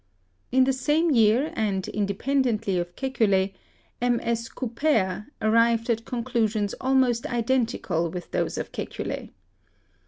In 0.51 0.63
the 0.63 0.73
same 0.73 1.11
year 1.11 1.53
and 1.55 1.87
independently 1.89 2.79
of 2.79 2.95
Kekule, 2.95 3.53
M. 4.01 4.19
S. 4.23 4.49
242 4.49 4.55
CHEMISTRY 4.55 4.55
Couper 4.55 5.27
arrived 5.43 5.89
at 5.91 6.05
conclusions 6.05 6.73
almost 6.81 7.27
identical 7.27 8.09
with 8.09 8.31
those 8.31 8.57
of 8.57 8.71
Kekule. 8.71 9.29